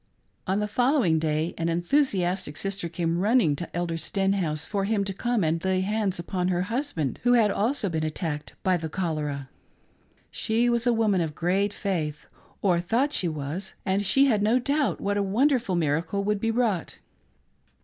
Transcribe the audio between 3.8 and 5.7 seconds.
Stenhouse for him to come and